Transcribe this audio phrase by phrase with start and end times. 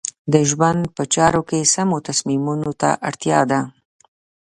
[0.33, 3.61] د ژوند په چارو کې سمو تصمیمونو ته اړتیا ده.